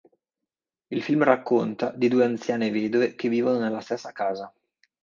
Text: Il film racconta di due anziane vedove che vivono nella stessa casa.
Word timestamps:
Il 0.89 1.03
film 1.03 1.21
racconta 1.23 1.91
di 1.95 2.07
due 2.07 2.25
anziane 2.25 2.71
vedove 2.71 3.13
che 3.13 3.29
vivono 3.29 3.59
nella 3.59 3.81
stessa 3.81 4.11
casa. 4.11 4.51